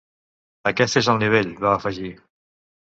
Aquest 0.71 0.99
és 1.03 1.11
el 1.15 1.21
nivell, 1.27 1.55
va 1.67 1.77
afegir. 1.77 2.13